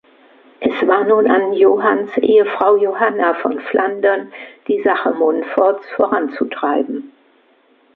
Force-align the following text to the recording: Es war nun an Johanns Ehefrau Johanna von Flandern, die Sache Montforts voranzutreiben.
Es 0.61 0.73
war 0.87 1.03
nun 1.03 1.29
an 1.29 1.53
Johanns 1.53 2.17
Ehefrau 2.17 2.75
Johanna 2.77 3.35
von 3.35 3.59
Flandern, 3.59 4.33
die 4.67 4.81
Sache 4.81 5.11
Montforts 5.13 5.87
voranzutreiben. 5.95 7.11